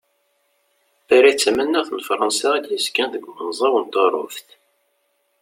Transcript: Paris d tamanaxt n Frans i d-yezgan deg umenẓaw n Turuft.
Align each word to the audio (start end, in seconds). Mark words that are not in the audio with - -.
Paris 1.07 1.35
d 1.35 1.39
tamanaxt 1.43 1.91
n 1.97 2.05
Frans 2.07 2.39
i 2.57 2.59
d-yezgan 2.63 3.09
deg 3.13 3.27
umenẓaw 3.29 3.75
n 3.79 3.85
Turuft. 3.93 4.47